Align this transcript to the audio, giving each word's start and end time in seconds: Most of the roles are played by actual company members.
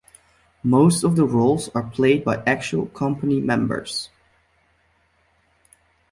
Most 0.63 1.03
of 1.03 1.15
the 1.15 1.25
roles 1.25 1.69
are 1.75 1.83
played 1.83 2.25
by 2.25 2.41
actual 2.47 2.87
company 2.87 3.39
members. 3.39 4.09